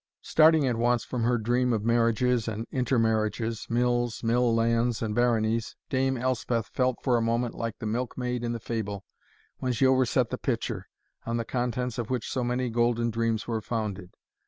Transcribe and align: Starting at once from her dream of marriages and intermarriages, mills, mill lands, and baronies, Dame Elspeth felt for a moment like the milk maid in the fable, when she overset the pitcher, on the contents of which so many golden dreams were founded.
Starting 0.23 0.65
at 0.65 0.77
once 0.77 1.03
from 1.03 1.21
her 1.21 1.37
dream 1.37 1.71
of 1.71 1.85
marriages 1.85 2.47
and 2.47 2.65
intermarriages, 2.71 3.67
mills, 3.69 4.23
mill 4.23 4.51
lands, 4.51 4.99
and 4.99 5.13
baronies, 5.13 5.75
Dame 5.91 6.17
Elspeth 6.17 6.69
felt 6.73 6.97
for 7.03 7.17
a 7.17 7.21
moment 7.21 7.53
like 7.53 7.77
the 7.77 7.85
milk 7.85 8.17
maid 8.17 8.43
in 8.43 8.51
the 8.51 8.59
fable, 8.59 9.05
when 9.59 9.73
she 9.73 9.85
overset 9.85 10.31
the 10.31 10.39
pitcher, 10.39 10.87
on 11.23 11.37
the 11.37 11.45
contents 11.45 11.99
of 11.99 12.09
which 12.09 12.27
so 12.31 12.43
many 12.43 12.67
golden 12.71 13.11
dreams 13.11 13.47
were 13.47 13.61
founded. 13.61 14.09